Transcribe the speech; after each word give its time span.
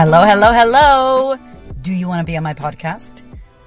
Hello, 0.00 0.24
hello, 0.24 0.52
hello. 0.52 1.36
Do 1.82 1.92
you 1.92 2.06
want 2.06 2.20
to 2.20 2.24
be 2.24 2.36
on 2.36 2.44
my 2.44 2.54
podcast? 2.54 3.22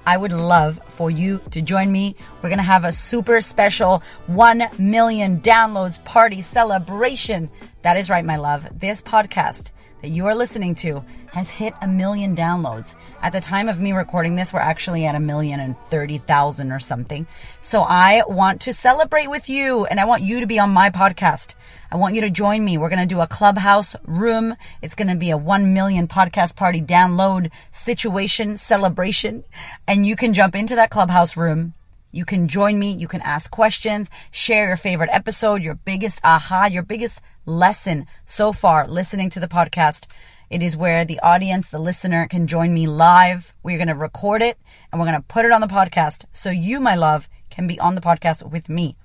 I 0.08 0.16
would 0.16 0.32
love 0.32 0.80
for 0.88 1.12
you 1.12 1.42
to 1.52 1.62
join 1.62 1.92
me. 1.92 2.16
We're 2.38 2.48
going 2.48 2.56
to 2.56 2.64
have 2.64 2.86
a 2.86 2.94
super 2.94 3.42
special 3.42 4.02
1 4.28 4.64
million 4.78 5.42
downloads 5.42 6.02
party 6.06 6.42
celebration. 6.42 7.50
That 7.82 7.98
is 7.98 8.10
right, 8.10 8.24
my 8.24 8.38
love. 8.38 8.80
This 8.80 9.02
podcast 9.02 9.72
that 10.02 10.10
you 10.10 10.26
are 10.26 10.36
listening 10.36 10.76
to 10.76 11.04
has 11.34 11.50
hit 11.50 11.74
a 11.82 11.88
million 11.88 12.36
downloads. 12.36 12.96
At 13.22 13.34
the 13.34 13.42
time 13.42 13.70
of 13.70 13.80
me 13.80 13.94
recording 13.94 14.36
this, 14.36 14.54
we're 14.54 14.60
actually 14.60 15.06
at 15.06 15.16
a 15.16 15.20
million 15.20 15.60
and 15.60 15.78
thirty 15.78 16.18
thousand 16.18 16.72
or 16.72 16.80
something. 16.80 17.28
So 17.62 17.82
I 17.82 18.24
want 18.28 18.62
to 18.62 18.74
celebrate 18.74 19.28
with 19.28 19.50
you 19.50 19.86
and 19.86 20.00
I 20.00 20.06
want 20.06 20.24
you 20.24 20.40
to 20.40 20.48
be 20.48 20.60
on 20.60 20.72
my 20.72 20.90
podcast. 20.90 21.56
I 21.92 21.98
want 21.98 22.16
you 22.16 22.22
to 22.22 22.30
join 22.30 22.64
me. 22.64 22.78
We're 22.78 22.90
going 22.90 23.08
to 23.08 23.16
do 23.16 23.22
a 23.22 23.28
clubhouse 23.28 23.96
room. 24.06 24.56
It's 24.82 24.96
going 24.96 25.10
to 25.10 25.16
be 25.16 25.30
a 25.30 25.38
1 25.38 25.74
million 25.74 26.08
podcast 26.08 26.56
party 26.56 26.82
download 26.82 27.52
situation 27.70 28.58
celebration. 28.58 29.44
And 29.88 30.06
you 30.06 30.16
can 30.16 30.34
jump 30.34 30.56
into 30.56 30.76
that 30.76 30.90
clubhouse 30.90 31.36
room 31.36 31.74
you 32.12 32.26
can 32.26 32.48
join 32.48 32.78
me. 32.78 32.92
You 32.92 33.08
can 33.08 33.22
ask 33.22 33.50
questions, 33.52 34.10
share 34.32 34.68
your 34.68 34.78
favorite 34.78 35.10
episode, 35.12 35.64
your 35.64 35.76
biggest 35.76 36.20
aha, 36.24 36.66
your 36.66 36.84
biggest 36.84 37.22
lesson 37.46 38.06
so 38.26 38.52
far 38.52 38.88
listening 38.88 39.30
to 39.32 39.40
the 39.40 39.48
podcast. 39.48 40.08
It 40.50 40.62
is 40.62 40.76
where 40.76 41.06
the 41.06 41.22
audience, 41.22 41.72
the 41.72 41.80
listener 41.80 42.28
can 42.28 42.46
join 42.46 42.74
me 42.74 42.86
live. 42.86 43.54
We're 43.64 43.78
going 43.78 43.88
to 43.88 43.96
record 43.96 44.42
it 44.42 44.58
and 44.92 45.00
we're 45.00 45.08
going 45.08 45.20
to 45.20 45.26
put 45.26 45.46
it 45.46 45.52
on 45.52 45.62
the 45.62 45.68
podcast. 45.68 46.26
So 46.34 46.50
you, 46.50 46.82
my 46.82 46.96
love, 46.96 47.30
can 47.50 47.68
be 47.68 47.80
on 47.80 47.96
the 47.96 48.02
podcast 48.02 48.50
with 48.52 48.68
me. 48.68 48.98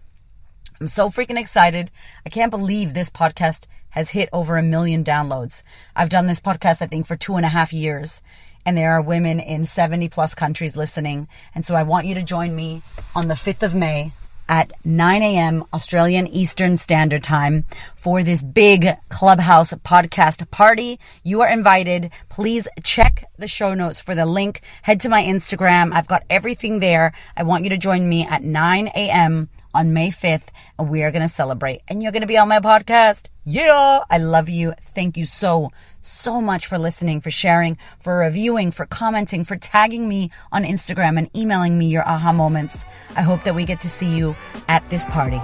I'm 0.81 0.89
so 0.89 1.09
freaking 1.09 1.39
excited. 1.39 1.93
I 2.27 2.31
can't 2.31 2.51
believe 2.51 2.93
this 2.93 3.11
podcast 3.11 3.67
has 3.91 4.11
hit 4.11 4.29
over 4.33 4.57
a 4.57 4.63
million 4.63 5.05
downloads. 5.05 5.63
I've 5.95 6.11
done 6.11 6.27
this 6.27 6.41
podcast, 6.41 6.83
I 6.83 6.87
think, 6.87 7.07
for 7.07 7.17
two 7.17 7.37
and 7.37 7.47
a 7.47 7.51
half 7.51 7.73
years 7.73 8.23
and 8.67 8.77
there 8.77 8.93
are 8.93 9.01
women 9.01 9.41
in 9.41 9.65
70 9.65 10.11
plus 10.11 10.35
countries 10.35 10.77
listening. 10.77 11.29
And 11.55 11.65
so 11.65 11.75
I 11.75 11.85
want 11.85 12.07
you 12.07 12.15
to 12.17 12.23
join 12.23 12.55
me 12.55 12.83
on 13.15 13.29
the 13.29 13.35
5th 13.35 13.63
of 13.63 13.75
May 13.75 14.13
at 14.49 14.73
9 14.85 15.23
a.m. 15.23 15.65
Australian 15.73 16.27
Eastern 16.27 16.77
Standard 16.77 17.23
Time 17.23 17.65
for 17.95 18.23
this 18.23 18.43
big 18.43 18.87
Clubhouse 19.09 19.73
podcast 19.73 20.51
party. 20.51 20.99
You 21.23 21.41
are 21.41 21.49
invited. 21.49 22.11
Please 22.29 22.69
check 22.83 23.25
the 23.39 23.49
show 23.49 23.75
notes 23.75 24.01
for 24.01 24.15
the 24.15 24.27
link. 24.27 24.61
Head 24.83 25.01
to 25.01 25.09
my 25.09 25.23
Instagram. 25.23 25.93
I've 25.93 26.09
got 26.09 26.25
everything 26.29 26.81
there. 26.81 27.13
I 27.37 27.43
want 27.43 27.65
you 27.65 27.71
to 27.71 27.79
join 27.79 28.09
me 28.09 28.27
at 28.27 28.43
9 28.43 28.89
a.m. 28.89 29.49
on 29.77 29.93
May 29.93 30.09
5th 30.09 30.49
and 30.79 30.89
we 30.89 31.03
are 31.03 31.11
going 31.13 31.23
to 31.23 31.29
celebrate 31.29 31.83
and 31.89 32.03
you're 32.03 32.13
going 32.13 32.23
to 32.23 32.27
be 32.27 32.39
on 32.39 32.49
my 32.49 32.61
podcast. 32.61 33.29
Yeah. 33.45 34.01
I 34.11 34.19
love 34.19 34.49
you. 34.49 34.73
Thank 34.81 35.17
you 35.17 35.27
so, 35.27 35.71
so 36.01 36.41
much 36.41 36.67
for 36.67 36.79
listening, 36.79 37.21
for 37.21 37.31
sharing, 37.31 37.79
for 38.01 38.17
reviewing, 38.19 38.71
for 38.73 38.87
commenting, 38.87 39.45
for 39.45 39.57
tagging 39.57 40.09
me 40.09 40.31
on 40.51 40.65
Instagram 40.65 41.19
and 41.19 41.31
emailing 41.37 41.79
me 41.79 41.87
your 41.87 42.09
aha 42.09 42.33
moments. 42.33 42.85
I 43.15 43.23
hope 43.23 43.45
that 43.45 43.55
we 43.55 43.65
get 43.65 43.81
to 43.81 43.89
see 43.89 44.17
you 44.17 44.35
at 44.69 44.89
this 44.91 45.05
party. 45.07 45.41